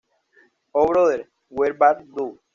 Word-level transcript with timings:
O 0.73 0.87
Brother, 0.87 1.29
Where 1.51 1.75
Bart 1.75 2.03
Thou? 2.11 2.39